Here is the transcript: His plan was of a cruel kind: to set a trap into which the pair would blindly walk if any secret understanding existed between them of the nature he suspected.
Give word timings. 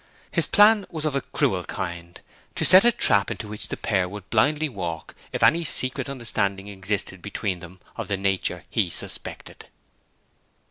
His 0.31 0.47
plan 0.47 0.87
was 0.89 1.05
of 1.05 1.15
a 1.15 1.21
cruel 1.21 1.63
kind: 1.63 2.19
to 2.55 2.65
set 2.65 2.83
a 2.83 2.91
trap 2.91 3.29
into 3.29 3.47
which 3.47 3.67
the 3.67 3.77
pair 3.77 4.09
would 4.09 4.27
blindly 4.31 4.67
walk 4.67 5.13
if 5.31 5.43
any 5.43 5.63
secret 5.63 6.09
understanding 6.09 6.67
existed 6.67 7.21
between 7.21 7.59
them 7.59 7.79
of 7.97 8.07
the 8.07 8.17
nature 8.17 8.63
he 8.71 8.89
suspected. 8.89 9.67